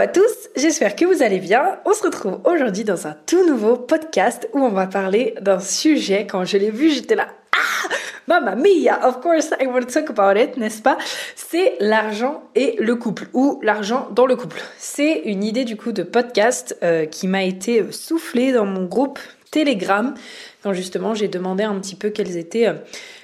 [0.00, 1.78] À tous, j'espère que vous allez bien.
[1.84, 6.26] On se retrouve aujourd'hui dans un tout nouveau podcast où on va parler d'un sujet.
[6.26, 7.88] Quand je l'ai vu, j'étais là, ah
[8.26, 10.96] Mamma mia, of course I want to talk about it, n'est-ce pas?
[11.36, 14.62] C'est l'argent et le couple, ou l'argent dans le couple.
[14.78, 18.86] C'est une idée du coup de podcast euh, qui m'a été euh, soufflée dans mon
[18.86, 19.18] groupe
[19.50, 20.14] Telegram,
[20.62, 22.74] quand justement j'ai demandé un petit peu quelles étaient euh,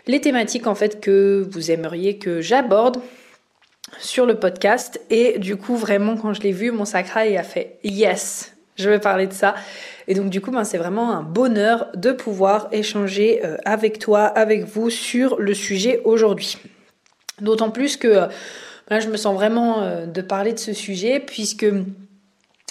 [0.06, 2.98] les thématiques en fait que vous aimeriez que j'aborde
[3.98, 5.00] sur le podcast.
[5.10, 8.98] Et du coup, vraiment, quand je l'ai vu, mon sacral a fait yes, je vais
[8.98, 9.54] parler de ça.
[10.08, 14.24] Et donc du coup, ben, c'est vraiment un bonheur de pouvoir échanger euh, avec toi,
[14.24, 16.58] avec vous sur le sujet aujourd'hui.
[17.40, 18.26] D'autant plus que euh,
[18.88, 21.66] là, je me sens vraiment euh, de parler de ce sujet puisque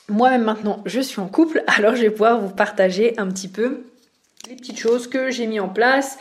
[0.07, 3.85] moi-même maintenant, je suis en couple, alors je vais pouvoir vous partager un petit peu
[4.47, 6.19] les petites choses que j'ai mis en place,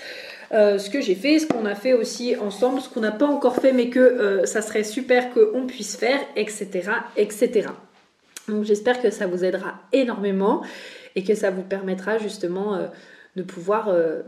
[0.50, 3.56] ce que j'ai fait, ce qu'on a fait aussi ensemble, ce qu'on n'a pas encore
[3.56, 6.90] fait mais que ça serait super qu'on puisse faire, etc.
[7.16, 7.68] etc.
[8.48, 10.62] Donc j'espère que ça vous aidera énormément
[11.16, 12.86] et que ça vous permettra justement euh,
[13.36, 14.22] de pouvoir euh,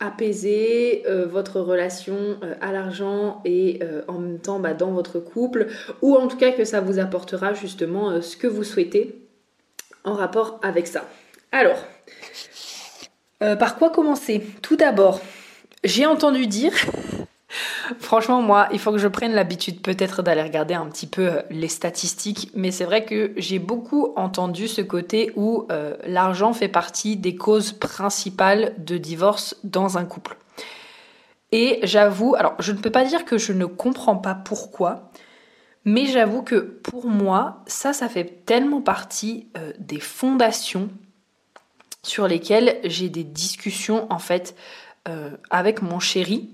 [0.00, 5.68] apaiser euh, votre relation à l'argent et en même temps bah, dans votre couple
[6.02, 9.18] ou en tout cas que ça vous apportera justement ce que vous souhaitez
[10.04, 11.08] en rapport avec ça.
[11.50, 11.82] Alors,
[13.38, 14.42] par quoi commencer?
[14.60, 15.20] Tout d'abord,
[15.84, 16.72] j'ai entendu dire
[18.00, 21.42] Franchement, moi, il faut que je prenne l'habitude peut-être d'aller regarder un petit peu euh,
[21.50, 26.68] les statistiques, mais c'est vrai que j'ai beaucoup entendu ce côté où euh, l'argent fait
[26.68, 30.36] partie des causes principales de divorce dans un couple.
[31.52, 35.10] Et j'avoue, alors je ne peux pas dire que je ne comprends pas pourquoi,
[35.84, 40.90] mais j'avoue que pour moi, ça, ça fait tellement partie euh, des fondations
[42.02, 44.56] sur lesquelles j'ai des discussions en fait
[45.50, 46.50] avec mon chéri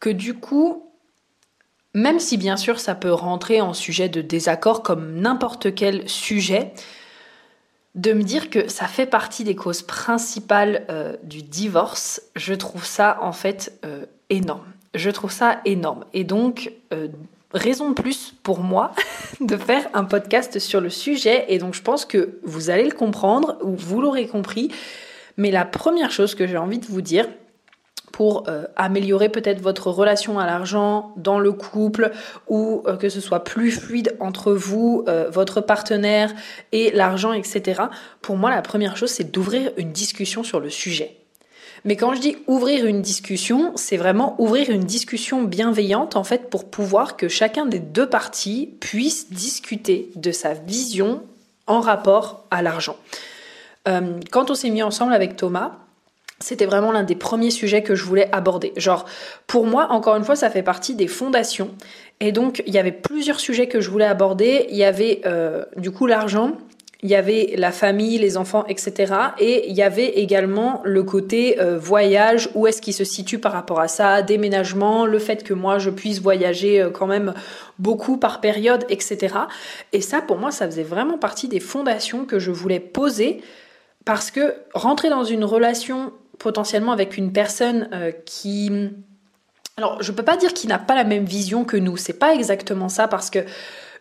[0.00, 0.90] que du coup,
[1.94, 6.72] même si bien sûr ça peut rentrer en sujet de désaccord comme n'importe quel sujet,
[7.96, 12.84] de me dire que ça fait partie des causes principales euh, du divorce, je trouve
[12.84, 14.66] ça en fait euh, énorme.
[14.94, 16.04] Je trouve ça énorme.
[16.12, 17.08] Et donc, euh,
[17.52, 18.92] raison de plus pour moi
[19.40, 21.46] de faire un podcast sur le sujet.
[21.48, 24.70] Et donc, je pense que vous allez le comprendre, ou vous l'aurez compris.
[25.38, 27.26] Mais la première chose que j'ai envie de vous dire,
[28.16, 32.12] pour euh, améliorer peut-être votre relation à l'argent dans le couple
[32.48, 36.32] ou euh, que ce soit plus fluide entre vous, euh, votre partenaire
[36.72, 37.82] et l'argent, etc.
[38.22, 41.18] Pour moi, la première chose, c'est d'ouvrir une discussion sur le sujet.
[41.84, 46.48] Mais quand je dis ouvrir une discussion, c'est vraiment ouvrir une discussion bienveillante en fait
[46.48, 51.22] pour pouvoir que chacun des deux parties puisse discuter de sa vision
[51.66, 52.96] en rapport à l'argent.
[53.84, 55.85] quand on s'est mis ensemble avec Thomas,
[56.38, 58.72] c'était vraiment l'un des premiers sujets que je voulais aborder.
[58.76, 59.06] Genre,
[59.46, 61.70] pour moi, encore une fois, ça fait partie des fondations.
[62.20, 64.66] Et donc, il y avait plusieurs sujets que je voulais aborder.
[64.70, 66.52] Il y avait euh, du coup l'argent,
[67.02, 69.14] il y avait la famille, les enfants, etc.
[69.38, 73.52] Et il y avait également le côté euh, voyage, où est-ce qu'il se situe par
[73.52, 77.34] rapport à ça, déménagement, le fait que moi je puisse voyager euh, quand même
[77.78, 79.34] beaucoup par période, etc.
[79.92, 83.42] Et ça, pour moi, ça faisait vraiment partie des fondations que je voulais poser
[84.06, 88.90] parce que rentrer dans une relation potentiellement avec une personne euh, qui
[89.78, 91.98] alors, je peux pas dire qu'il n'a pas la même vision que nous.
[91.98, 93.40] C'est pas exactement ça parce que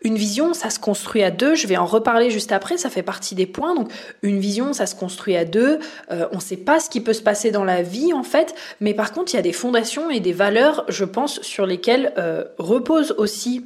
[0.05, 1.55] une vision, ça se construit à deux.
[1.55, 2.77] Je vais en reparler juste après.
[2.77, 3.75] Ça fait partie des points.
[3.75, 3.91] Donc,
[4.21, 5.79] une vision, ça se construit à deux.
[6.11, 8.55] Euh, on ne sait pas ce qui peut se passer dans la vie, en fait.
[8.79, 12.13] Mais par contre, il y a des fondations et des valeurs, je pense, sur lesquelles
[12.17, 13.65] euh, repose aussi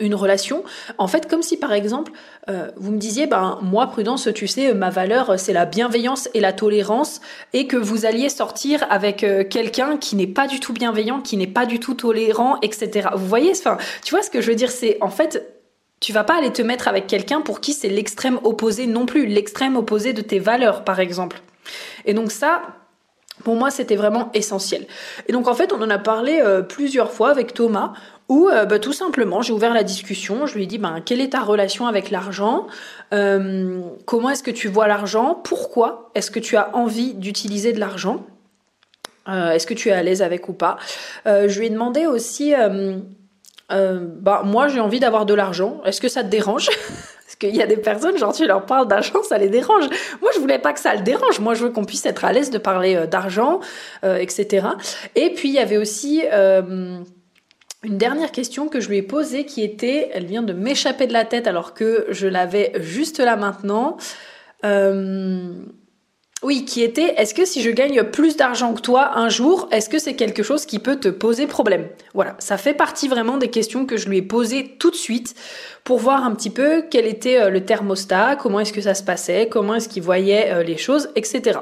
[0.00, 0.64] une relation,
[0.98, 2.12] en fait, comme si par exemple,
[2.48, 6.40] euh, vous me disiez, ben moi, Prudence, tu sais, ma valeur, c'est la bienveillance et
[6.40, 7.20] la tolérance,
[7.52, 11.36] et que vous alliez sortir avec euh, quelqu'un qui n'est pas du tout bienveillant, qui
[11.36, 13.08] n'est pas du tout tolérant, etc.
[13.14, 15.62] Vous voyez, enfin, tu vois ce que je veux dire, c'est en fait,
[16.00, 19.26] tu vas pas aller te mettre avec quelqu'un pour qui c'est l'extrême opposé non plus,
[19.26, 21.40] l'extrême opposé de tes valeurs, par exemple.
[22.04, 22.62] Et donc ça,
[23.44, 24.86] pour moi, c'était vraiment essentiel.
[25.28, 27.92] Et donc en fait, on en a parlé euh, plusieurs fois avec Thomas,
[28.32, 31.30] Ou bah, tout simplement, j'ai ouvert la discussion, je lui ai dit ben, quelle est
[31.30, 32.66] ta relation avec l'argent?
[33.10, 35.38] Comment est-ce que tu vois l'argent?
[35.44, 38.24] Pourquoi est-ce que tu as envie d'utiliser de l'argent?
[39.26, 40.78] Est-ce que tu es à l'aise avec ou pas?
[41.26, 42.54] Je lui ai demandé aussi
[43.68, 46.68] bah, moi j'ai envie d'avoir de l'argent, est-ce que ça te dérange?
[47.32, 49.86] Parce qu'il y a des personnes, genre tu leur parles d'argent, ça les dérange.
[50.20, 52.32] Moi je voulais pas que ça le dérange, moi je veux qu'on puisse être à
[52.32, 53.60] l'aise de parler euh, d'argent,
[54.04, 54.66] euh, etc.
[55.14, 56.98] Et puis il y avait aussi euh,
[57.84, 61.12] une dernière question que je lui ai posée qui était, elle vient de m'échapper de
[61.12, 63.96] la tête alors que je l'avais juste là maintenant.
[66.42, 69.88] Oui, qui était est-ce que si je gagne plus d'argent que toi un jour, est-ce
[69.88, 71.86] que c'est quelque chose qui peut te poser problème?
[72.14, 75.36] Voilà, ça fait partie vraiment des questions que je lui ai posées tout de suite
[75.84, 79.04] pour voir un petit peu quel était euh, le thermostat, comment est-ce que ça se
[79.04, 81.60] passait, comment est-ce qu'il voyait euh, les choses, etc.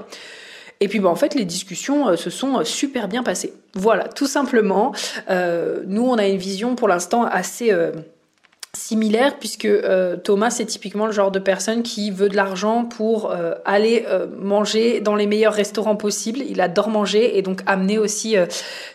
[0.80, 3.52] Et puis bah, en fait les discussions euh, se sont super bien passées.
[3.74, 4.92] Voilà, tout simplement.
[5.28, 7.72] nous on a une vision pour l'instant assez
[8.72, 13.32] similaire puisque euh, Thomas c'est typiquement le genre de personne qui veut de l'argent pour
[13.32, 16.40] euh, aller euh, manger dans les meilleurs restaurants possibles.
[16.48, 18.36] Il adore manger et donc amener aussi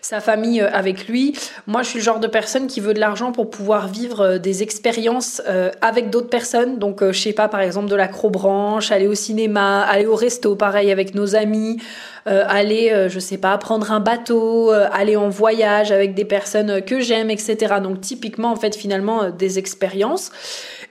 [0.02, 1.38] sa famille avec lui.
[1.68, 4.64] Moi je suis le genre de personne qui veut de l'argent pour pouvoir vivre des
[4.64, 5.42] expériences
[5.82, 6.80] avec d'autres personnes.
[6.80, 10.92] Donc je sais pas par exemple de l'acrobranche, aller au cinéma, aller au resto pareil
[10.92, 11.78] avec nos amis.
[12.28, 16.26] Euh, aller, euh, je sais pas, prendre un bateau, euh, aller en voyage avec des
[16.26, 17.76] personnes que j'aime, etc.
[17.84, 20.32] Donc typiquement, en fait, finalement, des expériences.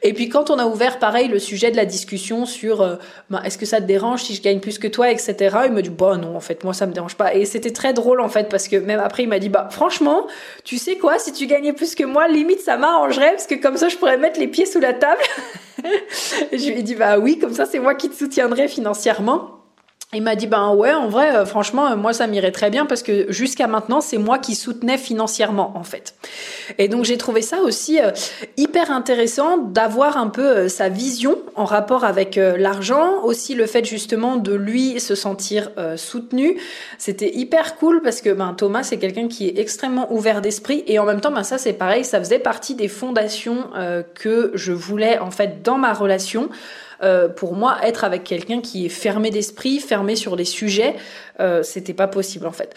[0.03, 2.87] Et puis quand on a ouvert, pareil, le sujet de la discussion sur
[3.31, 5.57] bah, est-ce que ça te dérange si je gagne plus que toi, etc.
[5.65, 7.35] Il me dit bah non, en fait, moi ça me dérange pas.
[7.35, 10.27] Et c'était très drôle en fait parce que même après il m'a dit bah franchement,
[10.63, 13.79] tu sais quoi, si tu gagnais plus que moi, limite ça m'arrangerait parce que comme
[13.79, 15.23] ça je pourrais mettre les pieds sous la table.
[16.53, 19.64] je lui ai dit bah oui, comme ça c'est moi qui te soutiendrai financièrement.
[20.15, 22.87] Il m'a dit ben ouais en vrai euh, franchement euh, moi ça m'irait très bien
[22.87, 26.15] parce que jusqu'à maintenant c'est moi qui soutenais financièrement en fait.
[26.79, 28.13] Et donc j'ai trouvé ça aussi euh,
[28.57, 34.37] hyper intéressant d'avoir un peu sa vision en rapport avec l'argent, aussi le fait justement
[34.37, 36.59] de lui se sentir soutenu.
[36.99, 40.99] C'était hyper cool parce que ben Thomas c'est quelqu'un qui est extrêmement ouvert d'esprit et
[40.99, 43.71] en même temps ben ça c'est pareil, ça faisait partie des fondations
[44.15, 46.49] que je voulais en fait dans ma relation.
[47.05, 50.97] Euh, pour moi, être avec quelqu'un qui est fermé d'esprit, fermé sur les sujets,
[51.41, 52.75] euh, c'était pas possible en fait.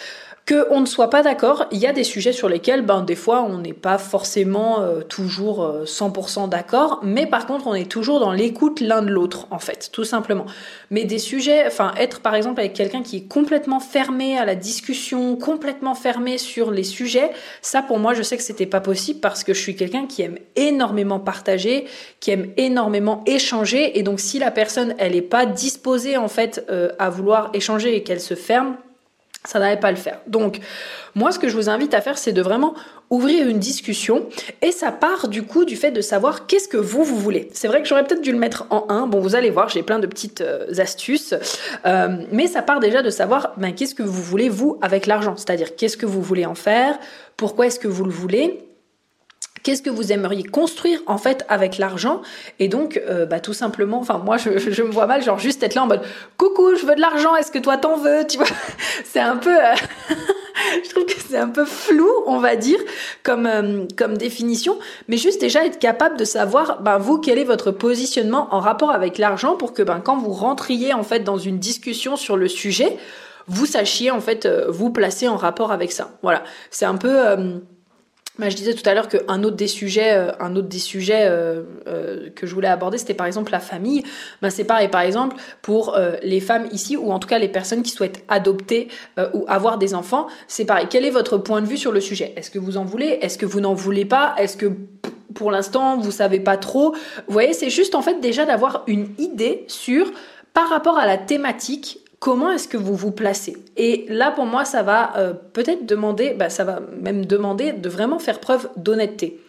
[0.47, 3.15] Que on ne soit pas d'accord, il y a des sujets sur lesquels, ben des
[3.15, 7.91] fois, on n'est pas forcément euh, toujours 100% euh, d'accord, mais par contre, on est
[7.91, 10.45] toujours dans l'écoute l'un de l'autre, en fait, tout simplement.
[10.89, 14.55] Mais des sujets, enfin, être par exemple avec quelqu'un qui est complètement fermé à la
[14.55, 19.19] discussion, complètement fermé sur les sujets, ça pour moi, je sais que c'était pas possible
[19.19, 21.87] parce que je suis quelqu'un qui aime énormément partager,
[22.21, 26.65] qui aime énormément échanger, et donc si la personne, elle est pas disposée en fait
[26.69, 28.77] euh, à vouloir échanger et qu'elle se ferme,
[29.47, 30.19] ça n'allait pas le faire.
[30.27, 30.59] Donc,
[31.15, 32.75] moi, ce que je vous invite à faire, c'est de vraiment
[33.09, 34.27] ouvrir une discussion.
[34.61, 37.49] Et ça part du coup du fait de savoir qu'est-ce que vous, vous voulez.
[37.53, 39.07] C'est vrai que j'aurais peut-être dû le mettre en un.
[39.07, 41.33] Bon, vous allez voir, j'ai plein de petites euh, astuces.
[41.85, 45.35] Euh, mais ça part déjà de savoir ben, qu'est-ce que vous voulez, vous, avec l'argent.
[45.37, 46.99] C'est-à-dire qu'est-ce que vous voulez en faire,
[47.37, 48.66] pourquoi est-ce que vous le voulez?
[49.63, 52.21] Qu'est-ce que vous aimeriez construire en fait avec l'argent
[52.59, 55.63] Et donc, euh, bah, tout simplement, enfin moi je, je, me vois mal, genre juste
[55.63, 56.01] être là en mode
[56.37, 58.47] coucou, je veux de l'argent, est-ce que toi t'en veux Tu vois,
[59.05, 59.75] c'est un peu, euh,
[60.83, 62.79] je trouve que c'est un peu flou, on va dire,
[63.23, 64.77] comme euh, comme définition,
[65.07, 68.91] mais juste déjà être capable de savoir, ben vous, quel est votre positionnement en rapport
[68.91, 72.47] avec l'argent pour que ben quand vous rentriez en fait dans une discussion sur le
[72.47, 72.97] sujet,
[73.47, 76.17] vous sachiez en fait vous placer en rapport avec ça.
[76.21, 77.37] Voilà, c'est un peu
[78.39, 81.25] bah, je disais tout à l'heure qu'un autre des sujets, euh, un autre des sujets
[81.27, 84.03] euh, euh, que je voulais aborder, c'était par exemple la famille.
[84.41, 87.83] Bah, c'est pareil, par exemple, pour les femmes ici, ou en tout cas les personnes
[87.83, 88.89] qui souhaitent adopter
[89.33, 90.87] ou avoir des enfants, c'est pareil.
[90.89, 92.33] Quel est votre point de vue sur le sujet?
[92.35, 93.19] Est-ce que vous en voulez?
[93.21, 94.35] Est-ce que vous n'en voulez pas?
[94.37, 94.71] Est-ce que
[95.33, 96.93] pour l'instant vous savez pas trop?
[96.93, 100.11] Vous voyez, c'est juste en fait déjà d'avoir une idée sur
[100.53, 103.57] par rapport à la thématique comment est-ce que vous vous placez?
[103.75, 107.89] Et là, pour moi, ça va euh, peut-être demander, bah, ça va même demander de
[107.89, 109.39] vraiment faire preuve d'honnêteté.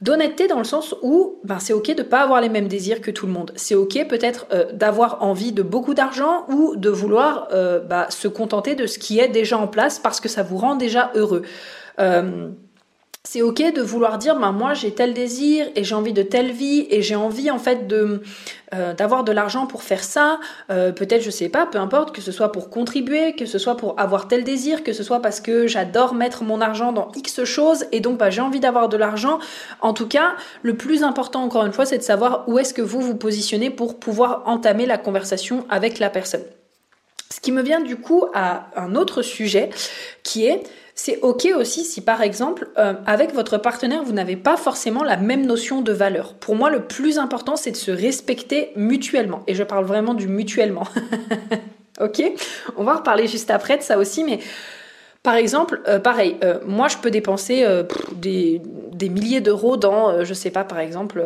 [0.00, 3.00] D'honnêteté dans le sens où ben, c'est ok de ne pas avoir les mêmes désirs
[3.00, 3.52] que tout le monde.
[3.54, 8.26] C'est ok peut-être euh, d'avoir envie de beaucoup d'argent ou de vouloir euh, bah, se
[8.26, 11.42] contenter de ce qui est déjà en place parce que ça vous rend déjà heureux
[13.24, 16.50] c'est ok de vouloir dire ben moi j'ai tel désir et j'ai envie de telle
[16.50, 18.22] vie et j'ai envie en fait de
[18.74, 20.40] euh, d'avoir de l'argent pour faire ça.
[20.70, 23.76] Euh, peut-être je sais pas peu importe que ce soit pour contribuer que ce soit
[23.76, 27.44] pour avoir tel désir que ce soit parce que j'adore mettre mon argent dans x
[27.44, 29.38] choses et donc bah, j'ai envie d'avoir de l'argent.
[29.80, 32.82] En tout cas le plus important encore une fois c'est de savoir où est-ce que
[32.82, 36.42] vous vous positionnez pour pouvoir entamer la conversation avec la personne.
[37.30, 39.70] Ce qui me vient du coup à un autre sujet
[40.24, 40.64] qui est
[41.04, 45.16] c'est ok aussi si par exemple euh, avec votre partenaire vous n'avez pas forcément la
[45.16, 46.34] même notion de valeur.
[46.34, 50.28] Pour moi le plus important c'est de se respecter mutuellement et je parle vraiment du
[50.28, 50.86] mutuellement.
[52.00, 52.22] ok?
[52.76, 54.38] On va reparler juste après de ça aussi mais
[55.22, 57.84] par exemple, euh, pareil, euh, moi je peux dépenser euh,
[58.16, 58.60] des,
[59.02, 61.24] milliers d'euros dans, je sais pas, par exemple,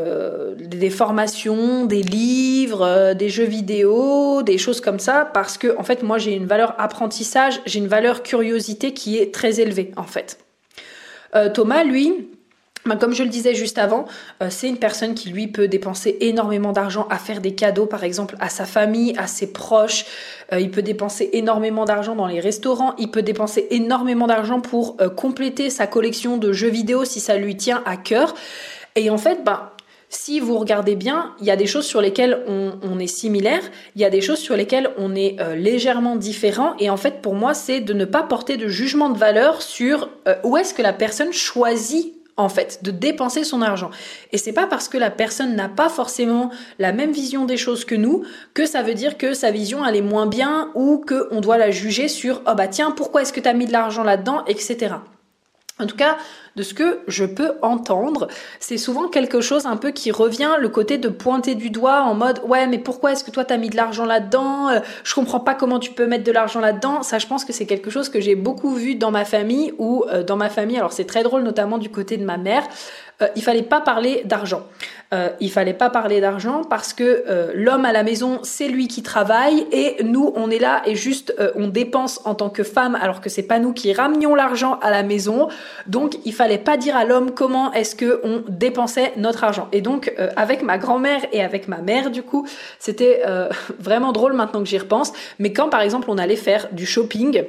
[0.59, 6.03] des formations, des livres, des jeux vidéo, des choses comme ça, parce que en fait,
[6.03, 10.39] moi j'ai une valeur apprentissage, j'ai une valeur curiosité qui est très élevée en fait.
[11.53, 12.31] Thomas, lui,
[12.95, 14.07] comme je le disais juste avant,
[14.43, 18.05] euh, c'est une personne qui lui peut dépenser énormément d'argent à faire des cadeaux, par
[18.05, 20.07] exemple à sa famille, à ses proches.
[20.53, 22.95] Euh, il peut dépenser énormément d'argent dans les restaurants.
[22.99, 27.37] Il peut dépenser énormément d'argent pour euh, compléter sa collection de jeux vidéo si ça
[27.37, 28.35] lui tient à cœur.
[28.95, 29.71] Et en fait, ben,
[30.09, 33.61] si vous regardez bien, il y a des choses sur lesquelles on, est similaire,
[33.97, 36.75] il y a des choses sur lesquelles on est légèrement différent.
[36.79, 40.09] Et en fait, pour moi, c'est de ne pas porter de jugement de valeur sur
[40.45, 43.91] où est-ce que la personne choisit en fait, de dépenser son argent.
[44.33, 47.85] Et c'est pas parce que la personne n'a pas forcément la même vision des choses
[47.85, 48.25] que nous
[48.55, 51.57] que ça veut dire que sa vision elle est moins bien ou que on doit
[51.59, 54.45] la juger sur oh bah tiens pourquoi est-ce que tu as mis de l'argent là-dedans
[54.47, 54.97] etc.
[55.79, 56.17] En tout cas,
[56.57, 58.29] de ce que je peux entendre,
[58.61, 62.15] c'est souvent quelque chose un peu qui revient, le côté de pointer du doigt en
[62.15, 64.71] mode ouais mais pourquoi est-ce que toi t'as mis de l'argent là-dedans?
[64.71, 67.03] Euh, Je comprends pas comment tu peux mettre de l'argent là-dedans.
[67.03, 70.05] Ça, je pense que c'est quelque chose que j'ai beaucoup vu dans ma famille ou
[70.09, 70.79] euh, dans ma famille.
[70.79, 72.65] Alors c'est très drôle, notamment du côté de ma mère.
[73.23, 74.63] Euh, il fallait pas parler d'argent.
[75.41, 79.67] Il fallait pas parler d'argent parce que l'homme à la maison, c'est lui qui travaille
[79.73, 83.31] et nous, on est là et juste on dépense en tant que femme alors que
[83.31, 85.49] c'est pas nous qui ramenions l'argent à la maison.
[85.87, 89.69] Donc, il fallait pas dire à l'homme comment est-ce que on dépensait notre argent.
[89.73, 92.47] Et donc, avec ma grand-mère et avec ma mère, du coup,
[92.79, 93.23] c'était
[93.79, 95.13] vraiment drôle maintenant que j'y repense.
[95.39, 97.45] Mais quand, par exemple, on allait faire du shopping,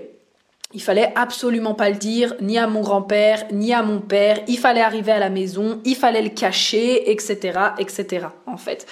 [0.74, 4.40] il fallait absolument pas le dire, ni à mon grand-père, ni à mon père.
[4.48, 8.28] Il fallait arriver à la maison, il fallait le cacher, etc., etc.
[8.46, 8.86] En fait.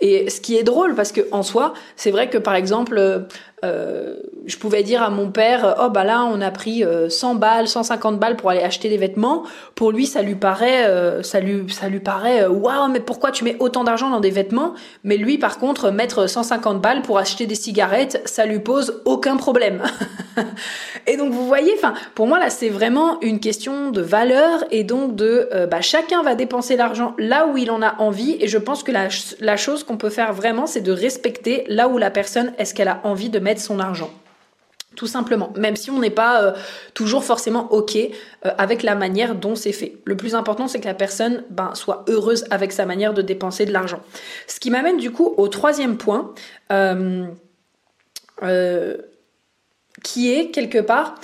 [0.00, 3.26] Et ce qui est drôle, parce que en soi, c'est vrai que par exemple,
[3.64, 4.16] euh,
[4.46, 7.66] je pouvais dire à mon père, oh bah là on a pris 100 euh, balles,
[7.66, 9.44] 150 balles pour aller acheter des vêtements.
[9.74, 13.44] Pour lui, ça lui paraît, euh, ça lui, ça lui paraît, waouh, mais pourquoi tu
[13.44, 14.74] mets autant d'argent dans des vêtements?
[15.02, 19.36] Mais lui, par contre, mettre 150 balles pour acheter des cigarettes, ça lui pose aucun
[19.36, 19.82] problème.
[21.06, 24.84] et donc vous voyez, enfin, pour moi là, c'est vraiment une question de valeur et
[24.84, 28.36] donc de, bah, chacun va dépenser l'argent là où il en a envie.
[28.40, 29.08] Et je pense que la,
[29.40, 32.88] la chose qu'on peut faire vraiment, c'est de respecter là où la personne est-ce qu'elle
[32.88, 34.10] a envie de mettre son argent.
[34.96, 36.52] Tout simplement, même si on n'est pas euh,
[36.94, 38.10] toujours forcément OK euh,
[38.58, 39.96] avec la manière dont c'est fait.
[40.04, 43.66] Le plus important, c'est que la personne ben, soit heureuse avec sa manière de dépenser
[43.66, 44.00] de l'argent.
[44.46, 46.32] Ce qui m'amène du coup au troisième point,
[46.70, 47.26] euh,
[50.02, 51.16] qui est quelque part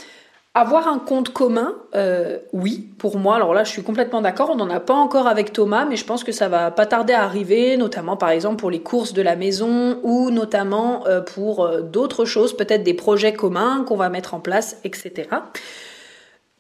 [0.55, 3.37] avoir un compte commun, euh, oui, pour moi.
[3.37, 4.51] Alors là, je suis complètement d'accord.
[4.51, 7.13] On n'en a pas encore avec Thomas, mais je pense que ça va pas tarder
[7.13, 11.65] à arriver, notamment par exemple pour les courses de la maison ou notamment euh, pour
[11.65, 15.29] euh, d'autres choses, peut-être des projets communs qu'on va mettre en place, etc.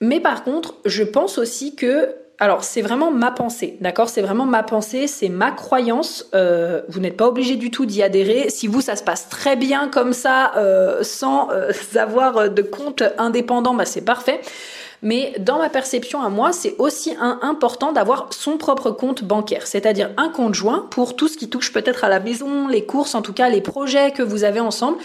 [0.00, 4.09] Mais par contre, je pense aussi que alors, c'est vraiment ma pensée, d'accord?
[4.09, 6.26] C'est vraiment ma pensée, c'est ma croyance.
[6.35, 8.49] Euh, vous n'êtes pas obligé du tout d'y adhérer.
[8.49, 13.02] Si vous, ça se passe très bien comme ça, euh, sans euh, avoir de compte
[13.18, 14.40] indépendant, bah c'est parfait.
[15.02, 20.11] Mais dans ma perception à moi, c'est aussi important d'avoir son propre compte bancaire, c'est-à-dire
[20.16, 23.23] un compte joint pour tout ce qui touche peut-être à la maison, les courses, en
[23.23, 24.99] tout cas les projets que vous avez ensemble,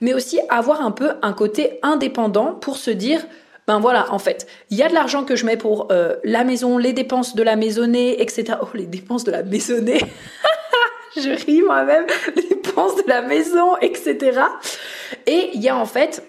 [0.00, 3.20] mais aussi avoir un peu un côté indépendant pour se dire
[3.66, 6.44] ben voilà, en fait, il y a de l'argent que je mets pour euh, la
[6.44, 8.58] maison, les dépenses de la maisonnée, etc.
[8.62, 10.00] Oh, les dépenses de la maisonnée
[11.16, 12.06] Je ris moi-même,
[12.36, 14.40] les dépenses de la maison, etc.
[15.26, 16.24] Et il y a en fait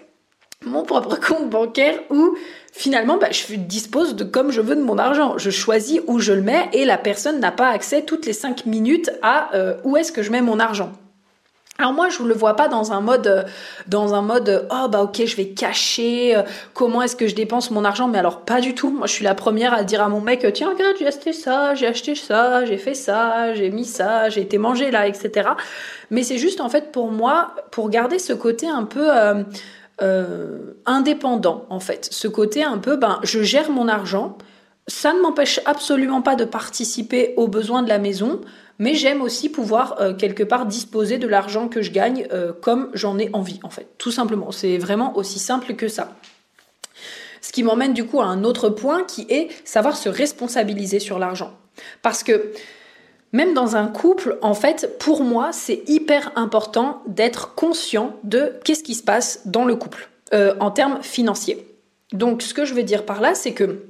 [0.64, 2.36] mon propre compte bancaire où
[2.72, 5.38] finalement bah, je dispose de comme je veux de mon argent.
[5.38, 8.64] Je choisis où je le mets et la personne n'a pas accès toutes les 5
[8.66, 10.92] minutes à euh, où est-ce que je mets mon argent.
[11.78, 13.42] Alors moi je ne le vois pas dans un mode euh,
[13.86, 16.42] dans un mode euh, oh bah ok je vais cacher euh,
[16.72, 18.90] comment est-ce que je dépense mon argent mais alors pas du tout.
[18.90, 21.74] Moi je suis la première à dire à mon mec tiens regarde j'ai acheté ça
[21.74, 25.50] j'ai acheté ça j'ai fait ça j'ai mis ça j'ai été manger là etc
[26.10, 29.10] mais c'est juste en fait pour moi pour garder ce côté un peu
[30.86, 32.08] indépendant en fait.
[32.10, 34.38] Ce côté un peu ben je gère mon argent.
[34.88, 38.40] Ça ne m'empêche absolument pas de participer aux besoins de la maison
[38.78, 42.90] mais j'aime aussi pouvoir euh, quelque part disposer de l'argent que je gagne euh, comme
[42.94, 44.52] j'en ai envie en fait, tout simplement.
[44.52, 46.12] C'est vraiment aussi simple que ça.
[47.40, 51.18] Ce qui m'emmène du coup à un autre point qui est savoir se responsabiliser sur
[51.18, 51.52] l'argent.
[52.02, 52.52] Parce que
[53.32, 58.82] même dans un couple, en fait, pour moi, c'est hyper important d'être conscient de qu'est-ce
[58.82, 61.66] qui se passe dans le couple euh, en termes financiers.
[62.12, 63.84] Donc ce que je veux dire par là, c'est que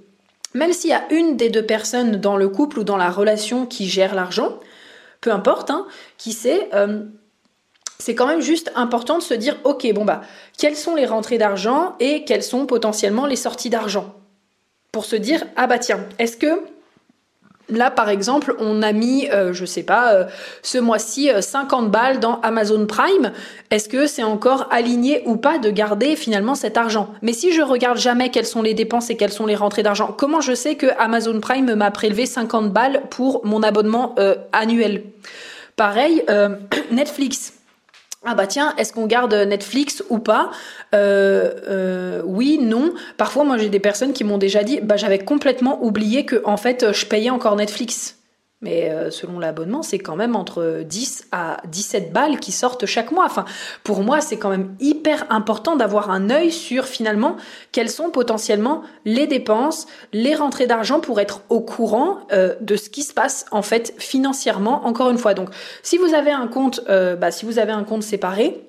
[0.55, 3.67] même s'il y a une des deux personnes dans le couple ou dans la relation
[3.67, 4.59] qui gère l'argent,
[5.27, 7.03] peu importe, hein, qui sait, euh,
[7.99, 10.21] c'est quand même juste important de se dire, ok, bon bah,
[10.57, 14.15] quelles sont les rentrées d'argent et quelles sont potentiellement les sorties d'argent?
[14.93, 16.63] Pour se dire, ah bah tiens, est-ce que
[17.69, 20.25] Là, par exemple, on a mis, euh, je sais pas, euh,
[20.63, 23.33] ce mois-ci 50 balles dans Amazon Prime.
[23.71, 27.09] Est-ce que c'est encore aligné ou pas de garder finalement cet argent?
[27.23, 30.15] Mais si je regarde jamais quelles sont les dépenses et quelles sont les rentrées d'argent,
[30.17, 34.15] comment je sais que Amazon Prime m'a prélevé 50 balles pour mon abonnement
[34.53, 35.03] annuel?
[35.75, 36.25] Pareil,
[36.93, 37.56] Netflix
[38.27, 40.51] ah bah tiens, est-ce qu'on garde Netflix ou pas?
[40.95, 42.93] Euh, euh, Oui, non.
[43.17, 46.57] Parfois, moi, j'ai des personnes qui m'ont déjà dit, bah j'avais complètement oublié que en
[46.57, 48.16] fait, je payais encore Netflix.
[48.67, 53.13] Mais euh, selon l'abonnement, c'est quand même entre 10 à 17 balles qui sortent chaque
[53.13, 53.25] mois.
[53.25, 53.45] Enfin,
[53.85, 57.37] pour moi, c'est quand même hyper important d'avoir un œil sur finalement
[57.71, 62.91] quelles sont potentiellement les dépenses, les rentrées d'argent pour être au courant euh, de ce
[62.91, 64.85] qui se passe en fait financièrement.
[64.85, 65.51] Encore une fois, donc
[65.85, 68.65] si vous avez un compte, euh, bah, si vous avez un compte séparé,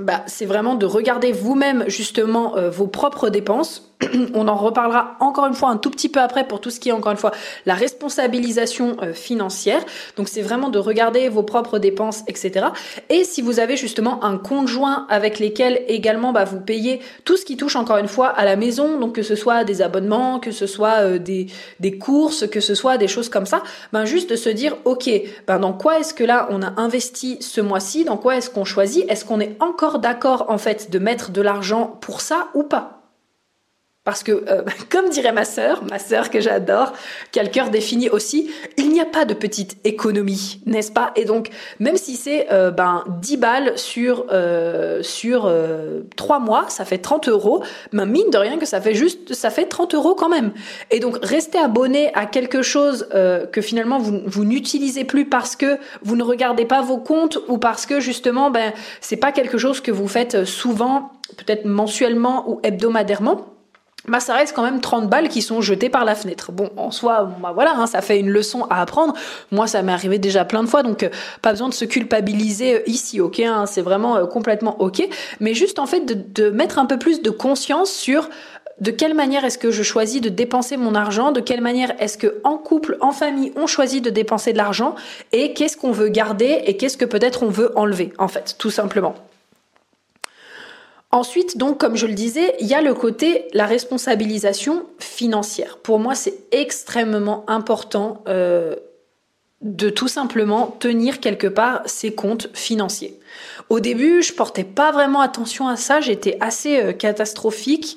[0.00, 3.91] bah, c'est vraiment de regarder vous-même justement vos propres dépenses
[4.34, 6.88] On en reparlera encore une fois un tout petit peu après pour tout ce qui
[6.88, 7.32] est encore une fois
[7.66, 9.82] la responsabilisation euh, financière.
[10.16, 12.66] Donc c'est vraiment de regarder vos propres dépenses, etc.
[13.08, 17.44] Et si vous avez justement un conjoint avec lesquels également bah, vous payez tout ce
[17.44, 20.50] qui touche encore une fois à la maison, donc que ce soit des abonnements, que
[20.50, 21.46] ce soit euh, des,
[21.80, 25.10] des courses, que ce soit des choses comme ça, ben juste de se dire ok,
[25.46, 28.64] ben dans quoi est-ce que là on a investi ce mois-ci, dans quoi est-ce qu'on
[28.64, 32.62] choisit, est-ce qu'on est encore d'accord en fait de mettre de l'argent pour ça ou
[32.62, 33.01] pas?
[34.04, 36.92] Parce que, euh, comme dirait ma sœur, ma sœur que j'adore,
[37.30, 41.12] qui a le cœur défini aussi, il n'y a pas de petite économie, n'est-ce pas?
[41.14, 46.68] Et donc, même si c'est euh, ben 10 balles sur euh, sur euh, 3 mois,
[46.68, 49.94] ça fait 30 euros, ben mine de rien que ça fait juste, ça fait 30
[49.94, 50.52] euros quand même.
[50.90, 53.06] Et donc, rester abonné à quelque chose
[53.52, 57.58] que finalement vous, vous n'utilisez plus parce que vous ne regardez pas vos comptes ou
[57.58, 62.60] parce que justement, ben c'est pas quelque chose que vous faites souvent, peut-être mensuellement ou
[62.62, 63.51] hebdomadairement
[64.08, 66.50] bah ça reste quand même 30 balles qui sont jetées par la fenêtre.
[66.50, 69.14] Bon, en soi, bah voilà, hein, ça fait une leçon à apprendre.
[69.52, 71.10] Moi, ça m'est arrivé déjà plein de fois, donc euh,
[71.40, 75.06] pas besoin de se culpabiliser euh, ici, ok hein, C'est vraiment euh, complètement ok.
[75.38, 78.28] Mais juste en fait de, de, mettre un peu plus de conscience sur
[78.80, 82.18] de quelle manière est-ce que je choisis de dépenser mon argent, de quelle manière est-ce
[82.18, 84.96] que en couple, en famille, on choisit de dépenser de l'argent,
[85.30, 88.70] et qu'est-ce qu'on veut garder et qu'est-ce que peut-être on veut enlever, en fait, tout
[88.70, 89.14] simplement.
[91.14, 95.76] Ensuite, donc, comme je le disais, il y a le côté, la responsabilisation financière.
[95.76, 98.76] Pour moi, c'est extrêmement important euh,
[99.60, 103.20] de tout simplement tenir quelque part ses comptes financiers.
[103.68, 107.96] Au début, je portais pas vraiment attention à ça, j'étais assez euh, catastrophique.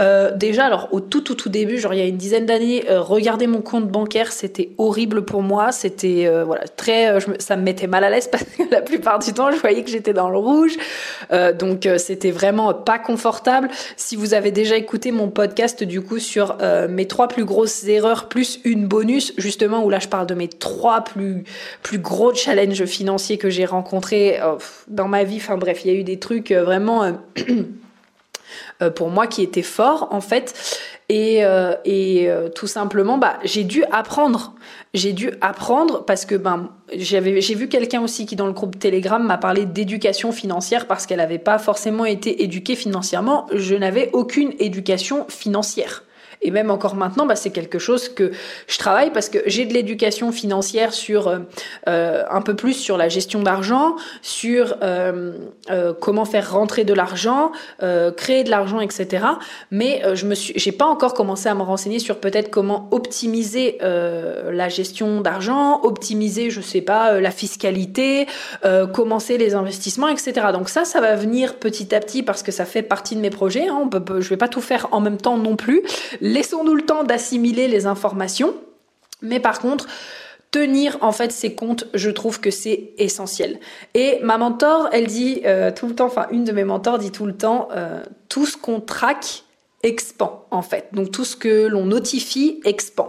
[0.00, 2.84] Euh, déjà, alors au tout tout tout début, genre il y a une dizaine d'années,
[2.88, 5.72] euh, regarder mon compte bancaire, c'était horrible pour moi.
[5.72, 9.50] C'était voilà très, ça me mettait mal à l'aise parce que la plupart du temps,
[9.50, 10.76] je voyais que j'étais dans le rouge,
[11.58, 13.68] donc c'était vraiment pas confortable.
[13.96, 16.56] Si vous avez déjà écouté mon podcast du coup sur
[16.88, 20.48] mes trois plus grosses erreurs plus une bonus, justement où là je parle de mes
[20.48, 21.44] trois plus
[21.82, 24.40] plus gros challenges financiers que j'ai rencontrés
[24.88, 25.36] dans ma vie.
[25.36, 27.12] Enfin bref, il y a eu des trucs euh, vraiment euh,
[28.82, 30.54] euh, pour moi qui étaient forts en fait.
[31.12, 31.42] Et,
[32.54, 34.54] tout simplement, bah, j'ai dû apprendre.
[34.94, 39.20] J'ai dû apprendre parce que ben, j'ai vu quelqu'un aussi qui dans le groupe Telegram
[39.20, 43.48] m'a parlé d'éducation financière parce qu'elle n'avait pas forcément été éduquée financièrement.
[43.52, 46.04] Je n'avais aucune éducation financière.
[46.42, 48.32] Et même encore maintenant, bah, c'est quelque chose que
[48.66, 51.38] je travaille parce que j'ai de l'éducation financière sur euh,
[51.88, 55.32] euh, un peu plus sur la gestion d'argent, sur euh,
[55.70, 59.24] euh comment faire rentrer de l'argent, euh, créer de l'argent, etc.
[59.70, 63.78] Mais je me suis, j'ai pas encore commencé à me renseigner sur peut-être comment optimiser
[63.80, 68.26] la gestion d'argent, optimiser, je sais pas, la fiscalité,
[68.92, 70.48] commencer les investissements, etc.
[70.52, 73.30] Donc ça, ça va venir petit à petit parce que ça fait partie de mes
[73.30, 73.68] projets.
[73.68, 73.78] Hein.
[73.82, 75.82] On peut, je vais pas tout faire en même temps non plus.
[76.30, 78.54] Laissons-nous le temps d'assimiler les informations.
[79.20, 79.86] Mais par contre,
[80.50, 83.58] tenir en fait ses comptes, je trouve que c'est essentiel.
[83.94, 87.10] Et ma mentor, elle dit euh, tout le temps, enfin une de mes mentors dit
[87.10, 89.44] tout le temps, euh, tout ce qu'on traque
[89.82, 90.88] expand en fait.
[90.92, 93.08] Donc tout ce que l'on notifie expand.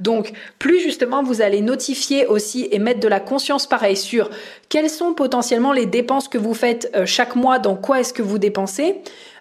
[0.00, 4.30] Donc, plus justement vous allez notifier aussi et mettre de la conscience pareil sur
[4.68, 8.22] quelles sont potentiellement les dépenses que vous faites euh, chaque mois, dans quoi est-ce que
[8.22, 8.96] vous dépensez,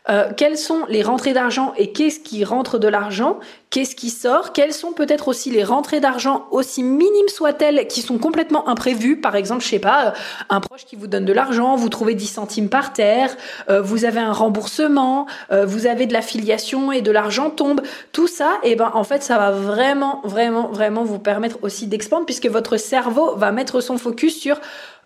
[0.09, 3.39] euh, quelles sont les rentrées d'argent et qu'est-ce qui rentre de l'argent,
[3.69, 8.17] qu'est-ce qui sort, quelles sont peut-être aussi les rentrées d'argent, aussi minimes soient-elles, qui sont
[8.17, 9.21] complètement imprévues?
[9.21, 10.11] Par exemple, je sais pas, euh,
[10.49, 13.35] un proche qui vous donne de l'argent, vous trouvez 10 centimes par terre,
[13.69, 15.25] euh, vous avez un remboursement,
[15.65, 17.81] vous avez de l'affiliation et de l'argent tombe.
[18.11, 21.87] Tout ça, et eh ben en fait, ça va vraiment, vraiment, vraiment vous permettre aussi
[21.87, 24.59] d'expandre puisque votre cerveau va mettre son focus sur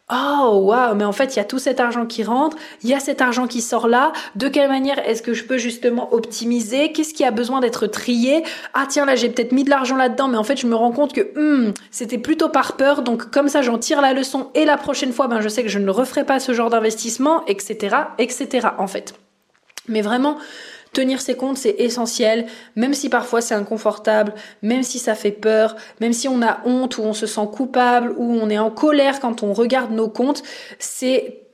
[0.10, 2.94] Oh waouh, mais en fait, il y a tout cet argent qui rentre, il y
[2.94, 4.14] a cet argent qui sort là.
[4.36, 6.94] De quelle manière est-ce que je peux justement optimiser?
[6.94, 8.44] Qu'est-ce qui a besoin d'être trié?
[8.74, 10.94] Ah tiens, là j'ai peut-être mis de l'argent là-dedans, mais en fait, je me rends
[10.94, 13.02] compte que hmm, c'était plutôt par peur.
[13.02, 15.70] Donc comme ça, j'en tire la leçon et la prochaine fois, ben je sais que
[15.70, 18.70] je ne referai pas ce genre d'investissement, etc., etc.
[18.78, 19.14] En fait.
[19.90, 20.38] Mais vraiment,
[20.98, 24.34] Tenir ses comptes, c'est essentiel, même si parfois c'est inconfortable,
[24.64, 28.16] même si ça fait peur, même si on a honte ou on se sent coupable
[28.18, 30.42] ou on est en colère quand on regarde nos comptes,
[30.80, 31.47] c'est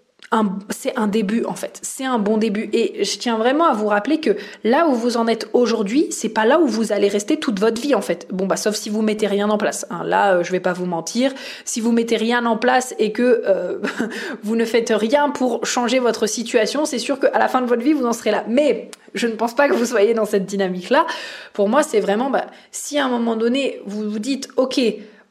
[0.70, 3.88] c'est un début en fait, c'est un bon début et je tiens vraiment à vous
[3.88, 7.38] rappeler que là où vous en êtes aujourd'hui, c'est pas là où vous allez rester
[7.38, 8.28] toute votre vie en fait.
[8.32, 9.86] Bon bah sauf si vous mettez rien en place.
[9.90, 10.04] Hein.
[10.04, 11.34] Là, euh, je vais pas vous mentir,
[11.66, 13.80] si vous mettez rien en place et que euh,
[14.44, 17.84] vous ne faites rien pour changer votre situation, c'est sûr qu'à la fin de votre
[17.84, 18.44] vie vous en serez là.
[18.48, 21.06] Mais je ne pense pas que vous soyez dans cette dynamique là.
[21.54, 24.80] Pour moi, c'est vraiment bah, si à un moment donné vous vous dites ok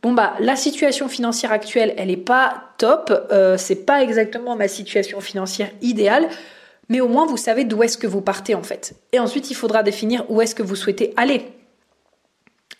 [0.02, 4.68] bon bah la situation financière actuelle, elle est pas top, euh, c'est pas exactement ma
[4.68, 6.28] situation financière idéale,
[6.88, 8.94] mais au moins vous savez d'où est-ce que vous partez en fait.
[9.12, 11.46] Et ensuite, il faudra définir où est-ce que vous souhaitez aller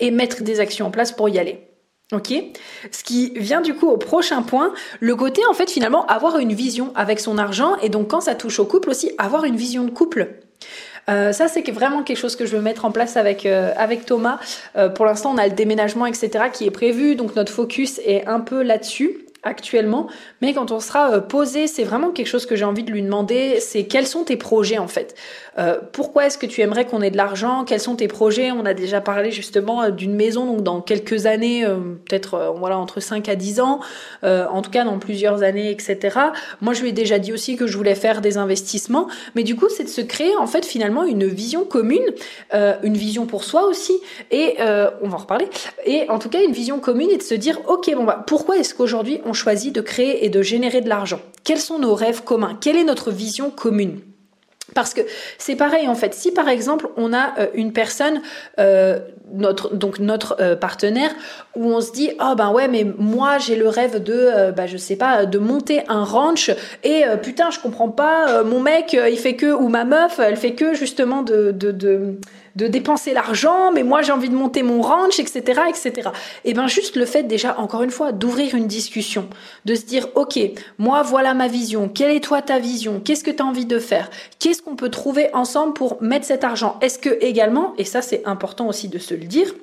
[0.00, 1.68] et mettre des actions en place pour y aller.
[2.12, 2.34] Ok?
[2.90, 6.52] Ce qui vient du coup au prochain point, le côté en fait finalement avoir une
[6.52, 9.84] vision avec son argent et donc quand ça touche au couple aussi avoir une vision
[9.84, 10.28] de couple.
[11.08, 14.06] Euh, ça, c'est vraiment quelque chose que je veux mettre en place avec, euh, avec
[14.06, 14.38] Thomas.
[14.76, 18.26] Euh, pour l'instant, on a le déménagement, etc., qui est prévu, donc notre focus est
[18.26, 20.06] un peu là-dessus actuellement,
[20.40, 23.58] mais quand on sera posé, c'est vraiment quelque chose que j'ai envie de lui demander,
[23.58, 25.16] c'est quels sont tes projets en fait?
[25.58, 27.64] Euh, pourquoi est-ce que tu aimerais qu'on ait de l'argent?
[27.64, 28.50] Quels sont tes projets?
[28.52, 31.76] On a déjà parlé justement euh, d'une maison, donc dans quelques années, euh,
[32.08, 33.80] peut-être voilà entre 5 à 10 ans,
[34.22, 36.18] en tout cas dans plusieurs années, etc.
[36.60, 39.56] Moi, je lui ai déjà dit aussi que je voulais faire des investissements, mais du
[39.56, 42.04] coup, c'est de se créer en fait finalement une vision commune,
[42.52, 43.92] une vision pour soi aussi,
[44.30, 45.48] et on va en reparler,
[45.84, 48.58] et en tout cas une vision commune et de se dire, ok, bon bah pourquoi
[48.58, 51.20] est-ce qu'aujourd'hui on choisit de créer et de générer de l'argent?
[51.44, 52.56] Quels sont nos rêves communs?
[52.60, 54.00] Quelle est notre vision commune?
[54.74, 55.00] Parce que
[55.38, 56.14] c'est pareil en fait.
[56.14, 58.22] Si par exemple on a euh, une personne,
[58.58, 58.98] euh,
[59.32, 61.10] notre donc notre euh, partenaire,
[61.56, 64.76] où on se dit oh ben ouais mais moi j'ai le rêve de bah je
[64.76, 66.50] sais pas de monter un ranch
[66.84, 70.54] et putain je comprends pas mon mec il fait que ou ma meuf elle fait
[70.54, 72.18] que justement de de, de
[72.56, 76.10] de dépenser l'argent, mais moi j'ai envie de monter mon ranch, etc., etc.
[76.44, 79.28] Et ben juste le fait déjà, encore une fois, d'ouvrir une discussion,
[79.64, 80.38] de se dire, ok,
[80.78, 83.78] moi voilà ma vision, quelle est toi ta vision, qu'est-ce que tu as envie de
[83.78, 86.78] faire, qu'est-ce qu'on peut trouver ensemble pour mettre cet argent?
[86.80, 89.54] Est-ce que également, et ça c'est important aussi de se le dire,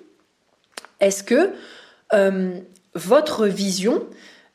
[0.99, 1.52] est-ce que
[2.13, 2.52] euh,
[2.95, 4.04] votre vision,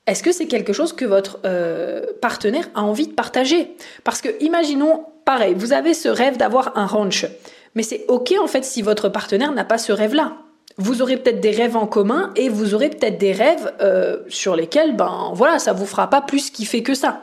[0.06, 3.74] est-ce que c'est quelque chose que votre euh, partenaire a envie de partager?
[4.02, 7.26] Parce que imaginons, pareil, vous avez ce rêve d'avoir un ranch.
[7.74, 10.43] Mais c'est ok en fait si votre partenaire n'a pas ce rêve-là.
[10.76, 14.56] Vous aurez peut-être des rêves en commun et vous aurez peut-être des rêves euh, sur
[14.56, 17.20] lesquels, ben voilà, ça vous fera pas plus kiffer que ça.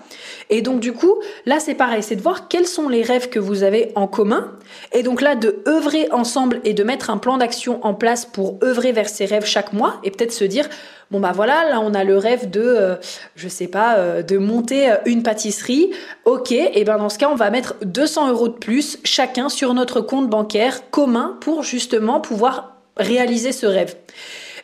[0.49, 3.39] Et donc du coup, là c'est pareil, c'est de voir quels sont les rêves que
[3.39, 4.53] vous avez en commun.
[4.93, 8.57] Et donc là, de œuvrer ensemble et de mettre un plan d'action en place pour
[8.63, 10.69] œuvrer vers ces rêves chaque mois et peut-être se dire,
[11.09, 12.95] bon bah voilà, là on a le rêve de, euh,
[13.35, 15.91] je sais pas, euh, de monter une pâtisserie.
[16.23, 19.73] Ok, et ben dans ce cas on va mettre 200 euros de plus chacun sur
[19.73, 22.70] notre compte bancaire commun pour justement pouvoir
[23.01, 23.95] réaliser ce rêve.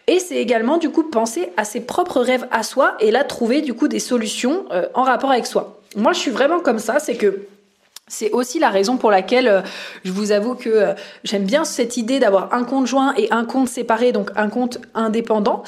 [0.08, 3.62] Et c'est également du coup penser à ses propres rêves à soi et là trouver
[3.62, 5.82] du coup des solutions en rapport avec soi.
[5.98, 7.48] Moi je suis vraiment comme ça, c'est que
[8.08, 9.64] c'est aussi la raison pour laquelle
[10.06, 10.94] je vous avoue que
[11.26, 14.80] j'aime bien cette idée d'avoir un compte joint et un compte séparé, donc un compte
[14.94, 15.64] indépendant.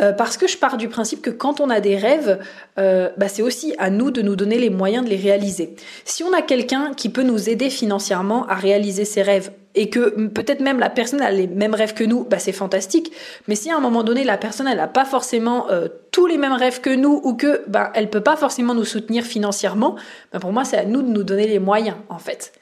[0.00, 2.38] Euh, parce que je pars du principe que quand on a des rêves,
[2.78, 5.76] euh, bah, c'est aussi à nous de nous donner les moyens de les réaliser.
[6.04, 10.28] Si on a quelqu'un qui peut nous aider financièrement à réaliser ses rêves et que
[10.28, 13.12] peut-être même la personne a les mêmes rêves que nous, bah, c'est fantastique.
[13.48, 16.38] Mais si à un moment donné la personne elle n'a pas forcément euh, tous les
[16.38, 19.96] mêmes rêves que nous ou que bah, elle peut pas forcément nous soutenir financièrement,
[20.32, 22.52] bah, pour moi c'est à nous de nous donner les moyens en fait.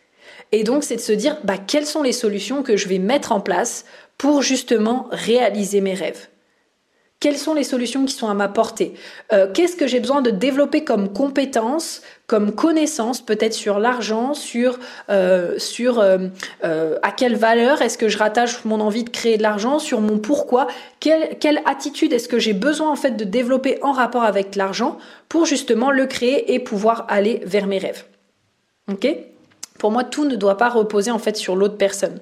[0.53, 3.33] Et donc c'est de se dire bah, quelles sont les solutions que je vais mettre
[3.33, 3.85] en place
[4.19, 6.29] pour justement réaliser mes rêves.
[7.21, 8.95] Quelles sont les solutions qui sont à ma portée
[9.31, 14.79] euh, Qu'est-ce que j'ai besoin de développer comme compétences, comme connaissances, peut-être sur l'argent, sur
[15.11, 15.59] euh,
[16.01, 20.01] euh, à quelle valeur est-ce que je rattache mon envie de créer de l'argent, sur
[20.01, 20.67] mon pourquoi
[20.99, 24.97] Quelle, attitude est-ce que j'ai besoin en fait de développer en rapport avec l'argent
[25.29, 28.07] pour justement le créer et pouvoir aller vers mes rêves
[29.79, 32.19] Pour moi, tout ne doit pas reposer en fait sur l'autre personne.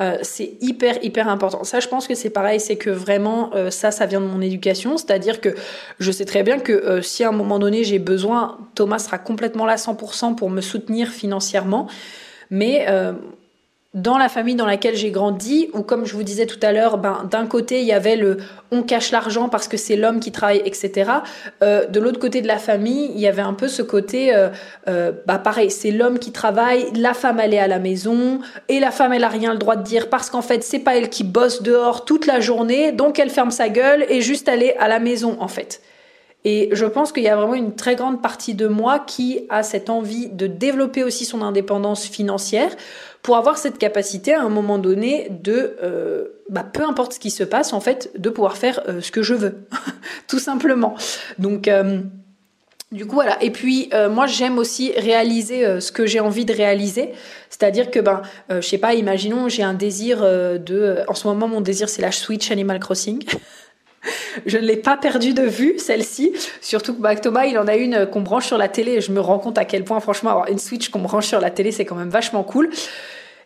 [0.00, 1.64] Euh, c'est hyper hyper important.
[1.64, 4.40] Ça, je pense que c'est pareil, c'est que vraiment euh, ça, ça vient de mon
[4.40, 5.54] éducation, c'est-à-dire que
[5.98, 9.18] je sais très bien que euh, si à un moment donné j'ai besoin, Thomas sera
[9.18, 11.88] complètement là 100% pour me soutenir financièrement.
[12.50, 12.86] Mais
[13.94, 16.98] dans la famille dans laquelle j'ai grandi, ou comme je vous disais tout à l'heure,
[16.98, 18.36] ben, d'un côté il y avait le
[18.70, 21.10] on cache l'argent parce que c'est l'homme qui travaille, etc.
[21.62, 24.50] Euh, de l'autre côté de la famille, il y avait un peu ce côté, euh,
[24.88, 28.78] euh, bah pareil, c'est l'homme qui travaille, la femme elle est à la maison, et
[28.78, 31.08] la femme elle a rien le droit de dire parce qu'en fait c'est pas elle
[31.08, 34.76] qui bosse dehors toute la journée, donc elle ferme sa gueule et juste elle est
[34.76, 35.80] à la maison en fait.
[36.50, 39.62] Et je pense qu'il y a vraiment une très grande partie de moi qui a
[39.62, 42.74] cette envie de développer aussi son indépendance financière
[43.20, 47.30] pour avoir cette capacité à un moment donné de, euh, bah, peu importe ce qui
[47.30, 49.66] se passe, en fait, de pouvoir faire euh, ce que je veux,
[50.26, 50.94] tout simplement.
[51.38, 52.00] Donc, euh,
[52.92, 53.36] du coup, voilà.
[53.42, 57.12] Et puis, moi, j'aime aussi réaliser ce que j'ai envie de réaliser.
[57.50, 61.04] C'est-à-dire que, ben, je sais pas, imaginons, j'ai un désir de.
[61.06, 63.22] En ce moment, mon désir, c'est la Switch Animal Crossing.
[64.46, 66.32] je ne l'ai pas perdu de vue, celle-ci.
[66.60, 69.20] Surtout que bah, Thomas, il en a une qu'on branche sur la télé je me
[69.20, 71.84] rends compte à quel point, franchement, avoir une Switch qu'on branche sur la télé, c'est
[71.84, 72.70] quand même vachement cool.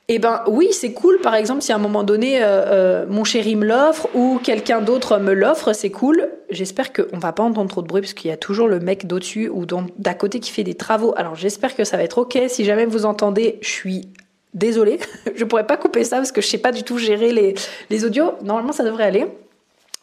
[0.09, 1.21] Eh ben oui, c'est cool.
[1.21, 4.81] Par exemple, si à un moment donné, euh, euh, mon chéri me l'offre ou quelqu'un
[4.81, 6.29] d'autre me l'offre, c'est cool.
[6.51, 9.07] J'espère qu'on va pas entendre trop de bruit parce qu'il y a toujours le mec
[9.07, 11.15] d'au-dessus ou d'à côté qui fait des travaux.
[11.17, 12.39] Alors j'espère que ça va être ok.
[12.49, 14.09] Si jamais vous entendez, je suis
[14.55, 14.99] désolée.
[15.37, 17.55] je pourrais pas couper ça parce que je sais pas du tout gérer les,
[17.89, 18.33] les audios.
[18.43, 19.27] Normalement, ça devrait aller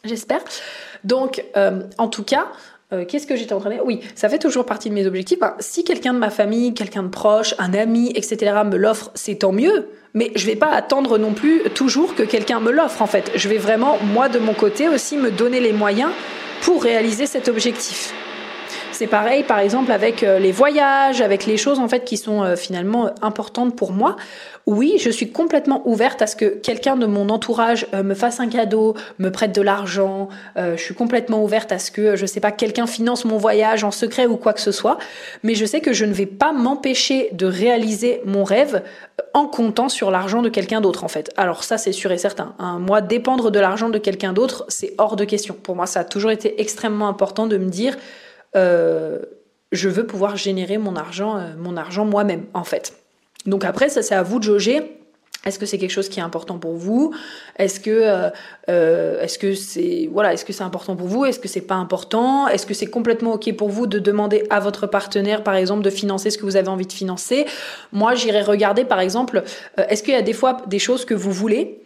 [0.04, 0.40] j'espère.
[1.04, 2.46] Donc, euh, en tout cas,
[2.92, 5.38] euh, qu'est-ce que j'étais en train de Oui, ça fait toujours partie de mes objectifs.
[5.60, 8.52] si quelqu'un de ma famille, quelqu'un de proche, un ami, etc.
[8.64, 9.88] me l'offre, c'est tant mieux.
[10.12, 13.00] Mais je vais pas attendre non plus toujours que quelqu'un me l'offre.
[13.00, 16.10] En fait, je vais vraiment moi de mon côté aussi me donner les moyens
[16.62, 18.12] pour réaliser cet objectif.
[19.00, 22.54] C'est pareil, par exemple, avec euh, les voyages, avec les choses en fait qui sont
[22.54, 24.16] finalement importantes pour moi
[24.70, 28.40] oui, je suis complètement ouverte à ce que quelqu'un de mon entourage euh, me fasse
[28.40, 30.28] un cadeau, me prête de l'argent.
[30.56, 33.84] Euh, je suis complètement ouverte à ce que, je sais pas, quelqu'un finance mon voyage
[33.84, 34.98] en secret ou quoi que ce soit.
[35.42, 38.82] Mais je sais que je ne vais pas m'empêcher de réaliser mon rêve
[39.20, 41.32] euh, en comptant sur l'argent de quelqu'un d'autre, en fait.
[41.36, 42.54] Alors ça, c'est sûr et certain.
[42.58, 42.78] Hein.
[42.78, 45.56] Moi, dépendre de l'argent de quelqu'un d'autre, c'est hors de question.
[45.60, 47.96] Pour moi, ça a toujours été extrêmement important de me dire,
[48.54, 52.94] je veux pouvoir générer mon argent, mon argent moi-même, en fait.
[53.46, 54.96] Donc après, ça c'est à vous de jauger.
[55.46, 57.14] Est-ce que c'est quelque chose qui est important pour vous?
[57.56, 58.28] Est-ce que euh,
[58.68, 61.24] euh, est-ce que c'est voilà est-ce que c'est important pour vous?
[61.24, 62.46] Est-ce que c'est pas important?
[62.46, 65.88] Est-ce que c'est complètement ok pour vous de demander à votre partenaire par exemple de
[65.88, 67.46] financer ce que vous avez envie de financer?
[67.92, 69.42] Moi, j'irai regarder par exemple
[69.78, 71.80] euh, est-ce qu'il y a des fois des choses que vous voulez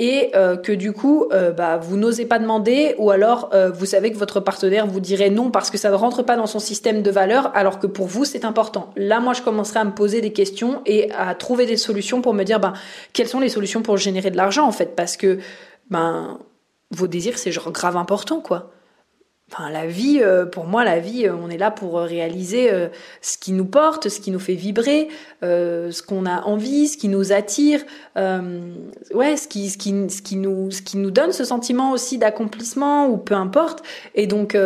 [0.00, 3.84] et euh, que du coup, euh, bah, vous n'osez pas demander ou alors euh, vous
[3.84, 6.58] savez que votre partenaire vous dirait non parce que ça ne rentre pas dans son
[6.58, 8.94] système de valeur alors que pour vous c'est important.
[8.96, 12.32] Là, moi, je commencerai à me poser des questions et à trouver des solutions pour
[12.32, 12.72] me dire ben,
[13.12, 14.96] quelles sont les solutions pour générer de l'argent en fait?
[14.96, 15.38] Parce que
[15.90, 16.38] ben,
[16.90, 18.70] vos désirs c'est genre grave important quoi.
[19.52, 22.86] Enfin, la vie, euh, pour moi, la vie, euh, on est là pour réaliser euh,
[23.20, 25.08] ce qui nous porte, ce qui nous fait vibrer,
[25.42, 27.80] ce qu'on a envie, ce qui nous attire,
[28.16, 32.18] ouais, ce qui, ce qui, ce qui nous, ce qui nous donne ce sentiment aussi
[32.18, 33.82] d'accomplissement ou peu importe.
[34.14, 34.56] Et donc,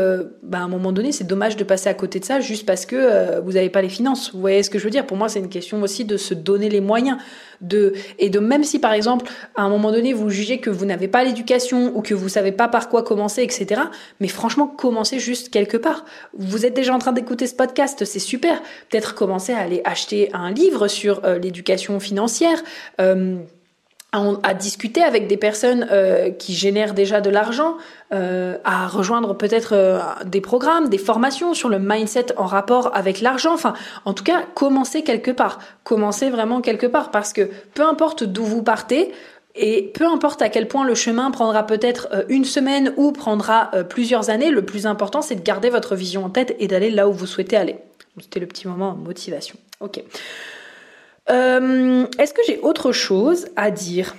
[0.43, 2.87] bah, à un moment donné, c'est dommage de passer à côté de ça juste parce
[2.87, 4.33] que vous n'avez pas les finances.
[4.35, 5.07] Vous voyez ce que je veux dire?
[5.07, 7.19] Pour moi, c'est une question aussi de se donner les moyens
[7.61, 10.85] de et de même si par exemple à un moment donné vous jugez que vous
[10.85, 13.83] n'avez pas l'éducation ou que vous savez pas par quoi commencer etc
[14.21, 16.05] mais franchement commencez juste quelque part.
[16.37, 18.61] Vous êtes déjà en train d'écouter ce podcast c'est super.
[18.91, 22.63] Peut-être commencer à aller acheter un livre sur euh, l'éducation financière
[23.01, 23.39] euh,
[24.43, 27.77] à, discuter avec des personnes euh, qui génèrent déjà de l'argent,
[28.13, 33.21] euh, à rejoindre peut-être euh, des programmes, des formations sur le mindset en rapport avec
[33.21, 33.53] l'argent.
[33.53, 33.75] Enfin,
[34.05, 35.59] en tout cas, commencez quelque part.
[35.83, 39.13] Commencez vraiment quelque part parce que peu importe d'où vous partez,
[39.57, 44.29] et peu importe à quel point le chemin prendra peut-être une semaine ou prendra plusieurs
[44.29, 47.13] années, le plus important c'est de garder votre vision en tête et d'aller là où
[47.13, 47.77] vous souhaitez aller.
[48.21, 49.57] C'était le petit moment motivation.
[49.79, 50.03] Ok.
[51.35, 54.15] Euh, est-ce que j'ai autre chose à dire?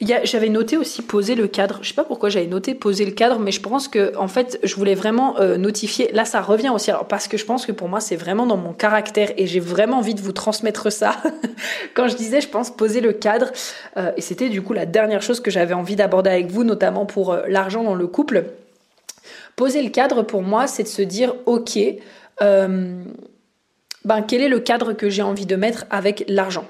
[0.00, 1.80] J'avais noté aussi poser le cadre.
[1.82, 4.58] Je sais pas pourquoi j'avais noté poser le cadre, mais je pense que en fait,
[4.62, 6.10] je voulais vraiment euh, notifier.
[6.12, 8.56] Là, ça revient aussi, alors parce que je pense que pour moi, c'est vraiment dans
[8.56, 11.16] mon caractère et j'ai vraiment envie de vous transmettre ça.
[11.94, 13.50] Quand je disais, je pense poser le cadre,
[13.98, 17.04] euh, et c'était du coup la dernière chose que j'avais envie d'aborder avec vous, notamment
[17.04, 18.44] pour l'argent dans le couple.
[19.54, 21.78] Poser le cadre pour moi, c'est de se dire, ok
[24.04, 26.64] ben, quel est le cadre que j'ai envie de mettre avec l'argent.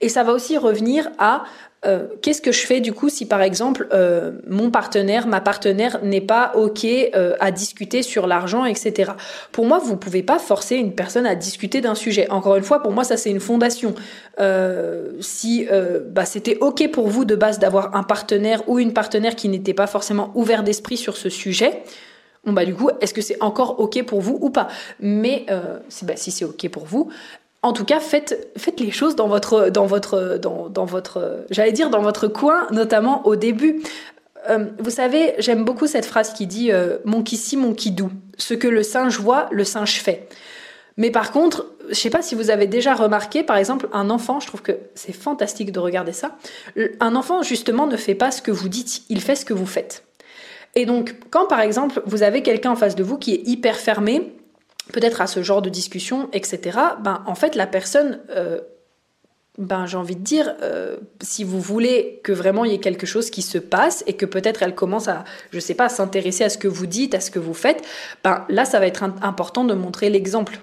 [0.00, 1.44] Et ça va aussi revenir à
[1.86, 6.00] euh, qu'est-ce que je fais du coup si par exemple euh, mon partenaire, ma partenaire
[6.02, 9.12] n'est pas ok euh, à discuter sur l'argent, etc.
[9.50, 12.28] Pour moi, vous pouvez pas forcer une personne à discuter d'un sujet.
[12.30, 13.94] Encore une fois, pour moi, ça c'est une fondation.
[15.20, 15.66] si
[16.10, 19.74] bah, c'était ok pour vous de base d'avoir un partenaire ou une partenaire qui n'était
[19.74, 21.82] pas forcément ouvert d'esprit sur ce sujet,
[22.44, 24.68] Bon bah du coup, est-ce que c'est encore ok pour vous ou pas?
[24.98, 25.46] Mais
[26.02, 27.10] bah, si c'est ok pour vous,
[27.62, 28.48] en tout cas, faites,
[28.78, 33.36] les choses dans votre, dans votre, dans, votre, j'allais dire dans votre coin, notamment au
[33.36, 33.82] début.
[34.48, 37.90] Euh, vous savez, j'aime beaucoup cette phrase qui dit euh, mon qui si, mon qui
[37.90, 38.10] dou.
[38.38, 40.28] Ce que le singe voit, le singe fait.
[40.96, 44.40] Mais par contre, je sais pas si vous avez déjà remarqué, par exemple, un enfant,
[44.40, 46.38] je trouve que c'est fantastique de regarder ça.
[47.00, 49.66] Un enfant, justement, ne fait pas ce que vous dites, il fait ce que vous
[49.66, 50.04] faites.
[50.74, 53.76] Et donc, quand par exemple, vous avez quelqu'un en face de vous qui est hyper
[53.76, 54.32] fermé,
[54.92, 58.60] peut-être à ce genre de discussion, etc., ben, en fait, la personne, euh,
[59.58, 63.06] ben, j'ai envie de dire, euh, si vous voulez que vraiment il y ait quelque
[63.06, 66.48] chose qui se passe et que peut-être elle commence à, je sais pas, s'intéresser à
[66.48, 67.82] ce que vous dites, à ce que vous faites,
[68.22, 70.60] ben, là, ça va être important de montrer l'exemple.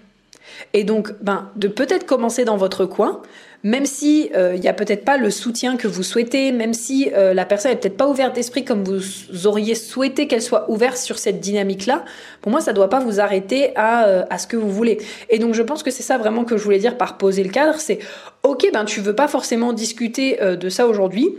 [0.74, 3.22] Et donc, ben, de peut-être commencer dans votre coin,
[3.68, 7.12] même si il euh, n'y a peut-être pas le soutien que vous souhaitez, même si
[7.14, 10.96] euh, la personne n'est peut-être pas ouverte d'esprit comme vous auriez souhaité qu'elle soit ouverte
[10.96, 12.06] sur cette dynamique-là,
[12.40, 15.00] pour moi, ça ne doit pas vous arrêter à, euh, à ce que vous voulez.
[15.30, 17.50] Et donc, je pense que c'est ça vraiment que je voulais dire par poser le
[17.50, 18.00] cadre, c'est
[18.44, 21.36] ok, ben tu veux pas forcément discuter de ça aujourd'hui.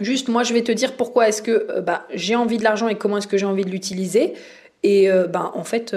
[0.00, 2.94] Juste, moi, je vais te dire pourquoi est-ce que ben, j'ai envie de l'argent et
[2.94, 4.32] comment est-ce que j'ai envie de l'utiliser.
[4.82, 5.94] Et ben, en fait,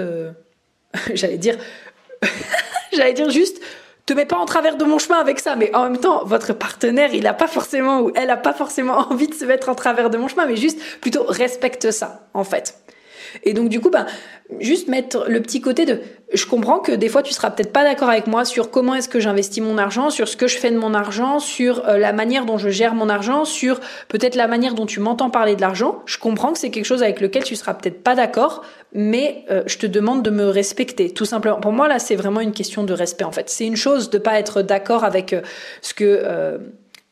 [1.14, 1.56] j'allais dire,
[2.92, 3.62] j'allais dire juste,
[4.08, 6.54] te mets pas en travers de mon chemin avec ça, mais en même temps, votre
[6.54, 9.74] partenaire, il a pas forcément ou elle a pas forcément envie de se mettre en
[9.74, 12.74] travers de mon chemin, mais juste plutôt respecte ça, en fait.
[13.44, 14.06] Et donc du coup, ben,
[14.60, 16.00] juste mettre le petit côté de,
[16.32, 19.08] je comprends que des fois tu seras peut-être pas d'accord avec moi sur comment est-ce
[19.08, 22.12] que j'investis mon argent, sur ce que je fais de mon argent, sur euh, la
[22.12, 25.60] manière dont je gère mon argent, sur peut-être la manière dont tu m'entends parler de
[25.60, 26.02] l'argent.
[26.06, 28.62] Je comprends que c'est quelque chose avec lequel tu seras peut-être pas d'accord,
[28.92, 31.60] mais euh, je te demande de me respecter, tout simplement.
[31.60, 33.50] Pour moi là, c'est vraiment une question de respect en fait.
[33.50, 35.42] C'est une chose de pas être d'accord avec euh,
[35.82, 36.58] ce que euh,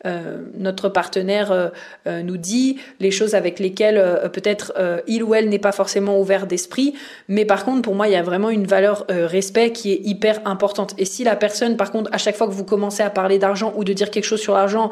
[0.04, 1.68] notre partenaire euh,
[2.06, 4.74] euh, nous dit, les choses avec lesquelles peut-être
[5.06, 6.94] il ou elle n'est pas forcément ouvert d'esprit.
[7.28, 10.40] Mais par contre, pour moi, il y a vraiment une valeur respect qui est hyper
[10.44, 10.94] importante.
[10.98, 13.72] Et si la personne, par contre, à chaque fois que vous commencez à parler d'argent
[13.76, 14.90] ou de dire quelque chose sur l'argent,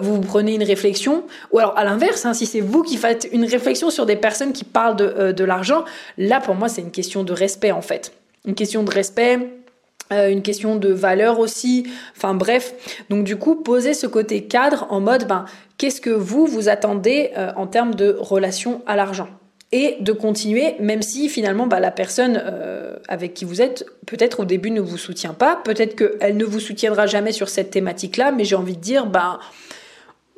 [0.00, 3.44] vous prenez une réflexion, ou alors à l'inverse, hein, si c'est vous qui faites une
[3.44, 5.84] réflexion sur des personnes qui parlent de l'argent,
[6.18, 8.12] là, pour moi, c'est une question de respect, en fait.
[8.46, 9.38] Une question de respect
[10.14, 12.74] euh, une question de valeur aussi, enfin bref.
[13.10, 15.44] Donc du coup, poser ce côté cadre en mode, ben,
[15.78, 19.28] qu'est-ce que vous, vous attendez euh, en termes de relation à l'argent?
[19.72, 24.40] Et de continuer, même si finalement bah, la personne euh, avec qui vous êtes, peut-être
[24.40, 28.30] au début ne vous soutient pas, peut-être qu'elle ne vous soutiendra jamais sur cette thématique-là,
[28.30, 29.40] mais j'ai envie de dire, bah,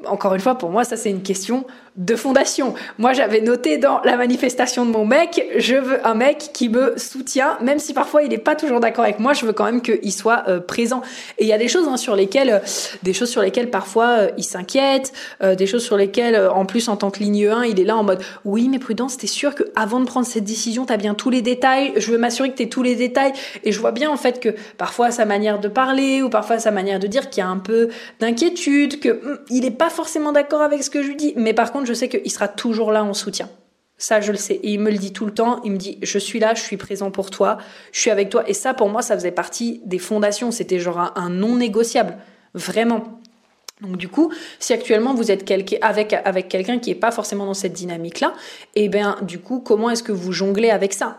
[0.07, 2.75] encore une fois, pour moi, ça c'est une question de fondation.
[2.99, 6.95] Moi, j'avais noté dans la manifestation de mon mec, je veux un mec qui me
[6.99, 9.81] soutient, même si parfois il n'est pas toujours d'accord avec moi, je veux quand même
[9.81, 11.01] qu'il soit euh, présent.
[11.39, 12.59] Et il y a des choses hein, sur lesquelles, euh,
[13.03, 16.97] des choses sur lesquelles parfois euh, il s'inquiète, des choses sur lesquelles, en plus en
[16.97, 19.65] tant que ligne 1, il est là en mode, oui, mais prudence, t'es sûr que
[19.75, 21.93] avant de prendre cette décision, t'as bien tous les détails.
[21.97, 23.33] Je veux m'assurer que t'aies tous les détails.
[23.65, 26.71] Et je vois bien en fait que parfois sa manière de parler ou parfois sa
[26.71, 27.89] manière de dire qu'il y a un peu
[28.21, 31.33] d'inquiétude, que hum, il n'est pas forcément d'accord avec ce que je lui dis.
[31.37, 33.49] Mais par contre je sais qu'il sera toujours là en soutien.
[33.99, 34.55] Ça, je le sais.
[34.55, 35.61] Et il me le dit tout le temps.
[35.65, 37.59] Il me dit, je suis là, je suis présent pour toi,
[37.93, 38.47] je suis avec toi.
[38.49, 40.51] Et ça, pour moi, ça faisait partie des fondations.
[40.51, 42.19] C'était genre un, non négociable.
[42.55, 43.21] Vraiment.
[43.83, 45.51] Donc du coup, si actuellement vous êtes
[45.83, 48.33] avec, avec quelqu'un qui n'est pas forcément dans cette dynamique-là,
[48.75, 51.19] eh bien du coup, comment est-ce que vous jonglez avec ça?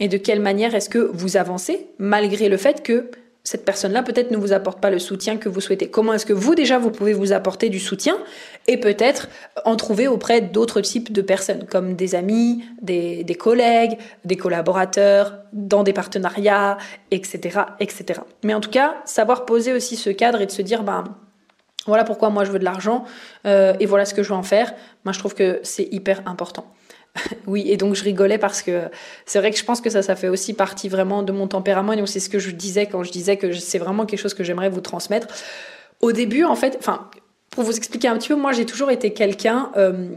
[0.00, 3.10] Et de quelle manière est-ce que vous avancez malgré le fait que
[3.48, 5.88] cette personne-là peut-être ne vous apporte pas le soutien que vous souhaitez.
[5.88, 8.18] Comment est-ce que vous déjà vous pouvez vous apporter du soutien
[8.66, 9.30] et peut-être
[9.64, 15.82] en trouver auprès d'autres types de personnes comme des amis, des, collègues, des collaborateurs, dans
[15.82, 16.76] des partenariats,
[17.10, 18.20] etc., etc.
[18.44, 21.04] Mais en tout cas, savoir poser aussi ce cadre et de se dire ben
[21.86, 23.04] voilà pourquoi moi je veux de l'argent
[23.46, 24.74] euh, et voilà ce que je veux en faire.
[25.06, 26.66] Moi je trouve que c'est hyper important.
[27.46, 28.82] oui, et donc je rigolais parce que
[29.26, 31.92] c'est vrai que je pense que ça, ça fait aussi partie vraiment de mon tempérament.
[31.92, 34.44] Et c'est ce que je disais quand je disais que c'est vraiment quelque chose que
[34.44, 35.28] j'aimerais vous transmettre.
[36.00, 37.10] Au début, en fait, enfin,
[37.50, 39.72] pour vous expliquer un petit peu, moi j'ai toujours été quelqu'un.
[39.76, 40.08] Euh,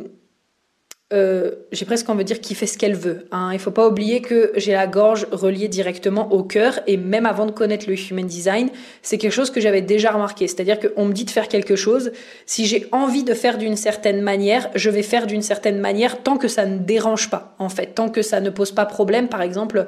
[1.14, 3.26] euh, j'ai presque envie de dire qui fait ce qu'elle veut.
[3.32, 3.50] Hein.
[3.52, 7.46] Il faut pas oublier que j'ai la gorge reliée directement au cœur et même avant
[7.46, 8.70] de connaître le human design,
[9.02, 10.48] c'est quelque chose que j'avais déjà remarqué.
[10.48, 12.12] C'est-à-dire qu'on me dit de faire quelque chose,
[12.46, 16.38] si j'ai envie de faire d'une certaine manière, je vais faire d'une certaine manière tant
[16.38, 19.28] que ça ne dérange pas, en fait, tant que ça ne pose pas problème.
[19.28, 19.86] Par exemple,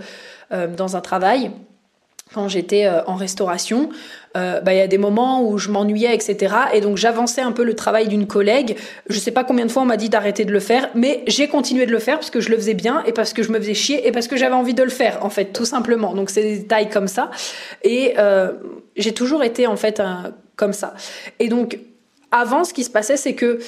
[0.52, 1.52] euh, dans un travail,
[2.34, 3.90] quand j'étais euh, en restauration,
[4.36, 6.56] euh, bah, il y a des moments où je m'ennuyais, etc.
[6.74, 8.78] Et donc j'avançais un peu le travail d'une collègue.
[9.08, 11.48] Je sais pas combien de fois on m'a dit d'arrêter de le faire, mais j'ai
[11.48, 13.60] continué de le faire parce que je le faisais bien et parce que je me
[13.60, 16.14] faisais chier et parce que j'avais envie de le faire, en fait, tout simplement.
[16.16, 17.30] Donc c'est des détails comme ça.
[17.84, 18.54] Et euh,
[18.96, 20.02] j'ai toujours été en fait
[20.56, 20.94] comme ça.
[21.40, 21.78] Et donc
[22.32, 23.60] avant, ce qui se passait, c'est que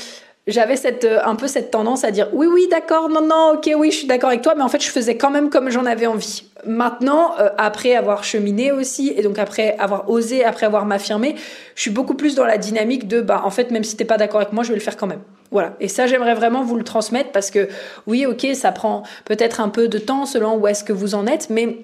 [0.48, 3.72] j'avais cette euh, un peu cette tendance à dire oui oui d'accord non non ok
[3.78, 5.86] oui je suis d'accord avec toi mais en fait je faisais quand même comme j'en
[5.86, 6.44] avais envie.
[6.66, 11.36] Maintenant euh, après avoir cheminé aussi et donc après avoir osé après avoir m'affirmé
[11.76, 14.18] je suis beaucoup plus dans la dynamique de bah en fait même si t'es pas
[14.18, 15.22] d'accord avec moi je vais le faire quand même.
[15.52, 15.74] Voilà.
[15.80, 17.68] Et ça j'aimerais vraiment vous le transmettre parce que
[18.08, 21.26] oui ok ça prend peut-être un peu de temps selon où est-ce que vous en
[21.28, 21.78] êtes mais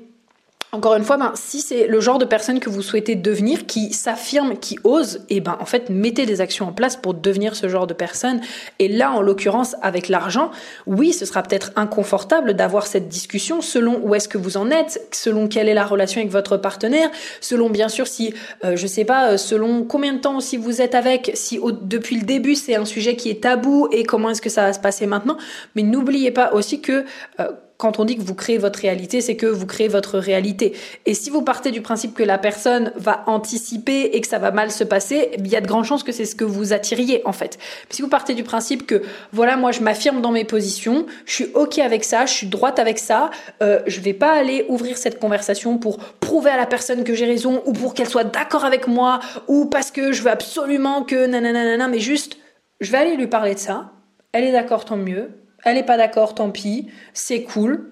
[0.73, 3.91] encore une fois, ben, si c'est le genre de personne que vous souhaitez devenir, qui
[3.91, 7.57] s'affirme, qui ose, et eh ben en fait mettez des actions en place pour devenir
[7.57, 8.39] ce genre de personne.
[8.79, 10.49] Et là, en l'occurrence, avec l'argent,
[10.87, 15.05] oui, ce sera peut-être inconfortable d'avoir cette discussion selon où est-ce que vous en êtes,
[15.11, 17.11] selon quelle est la relation avec votre partenaire,
[17.41, 20.81] selon bien sûr si, euh, je sais pas, euh, selon combien de temps si vous
[20.81, 24.41] êtes avec, si depuis le début c'est un sujet qui est tabou et comment est-ce
[24.41, 25.37] que ça va se passer maintenant.
[25.75, 27.03] Mais n'oubliez pas aussi que
[27.41, 27.47] euh,
[27.81, 30.73] quand on dit que vous créez votre réalité, c'est que vous créez votre réalité.
[31.07, 34.51] Et si vous partez du principe que la personne va anticiper et que ça va
[34.51, 37.23] mal se passer, il y a de grandes chances que c'est ce que vous attiriez
[37.25, 37.57] en fait.
[37.89, 39.01] Mais si vous partez du principe que
[39.33, 42.77] voilà, moi je m'affirme dans mes positions, je suis ok avec ça, je suis droite
[42.77, 43.31] avec ça,
[43.63, 47.25] euh, je vais pas aller ouvrir cette conversation pour prouver à la personne que j'ai
[47.25, 51.25] raison ou pour qu'elle soit d'accord avec moi ou parce que je veux absolument que
[51.25, 52.37] nanana, mais juste
[52.79, 53.91] je vais aller lui parler de ça.
[54.33, 55.29] Elle est d'accord, tant mieux
[55.63, 57.91] elle n'est pas d'accord, tant pis, c'est cool.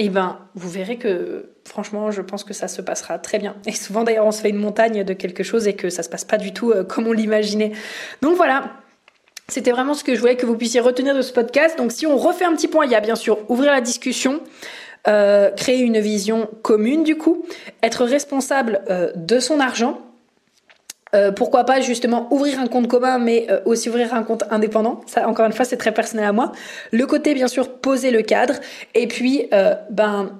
[0.00, 3.56] Et eh ben, vous verrez que franchement, je pense que ça se passera très bien.
[3.66, 6.08] Et souvent d'ailleurs, on se fait une montagne de quelque chose et que ça se
[6.08, 7.72] passe pas du tout euh, comme on l'imaginait.
[8.22, 8.70] Donc voilà,
[9.48, 11.76] c'était vraiment ce que je voulais que vous puissiez retenir de ce podcast.
[11.76, 14.40] Donc si on refait un petit point, il y a bien sûr ouvrir la discussion,
[15.08, 17.44] euh, créer une vision commune du coup,
[17.82, 20.00] être responsable euh, de son argent
[21.14, 25.00] euh, pourquoi pas justement ouvrir un compte commun, mais euh, aussi ouvrir un compte indépendant.
[25.06, 26.52] Ça, encore une fois, c'est très personnel à moi.
[26.92, 28.54] Le côté, bien sûr, poser le cadre.
[28.94, 30.32] Et puis, euh, ben,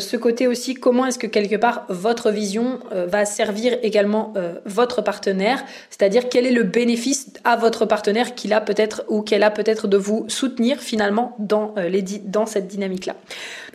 [0.00, 4.32] ce côté aussi, comment est-ce que quelque part votre vision va servir également
[4.64, 9.44] votre partenaire, c'est-à-dire quel est le bénéfice à votre partenaire qu'il a peut-être ou qu'elle
[9.44, 13.14] a peut-être de vous soutenir finalement dans, les, dans cette dynamique-là?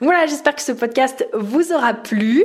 [0.02, 2.44] Voilà, j'espère que ce podcast vous aura plu.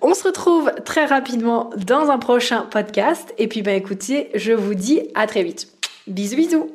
[0.00, 3.34] On se retrouve très rapidement dans un prochain podcast.
[3.40, 5.66] Et puis, bah écoutez, je vous dis à très vite.
[6.06, 6.70] Bisous, bisous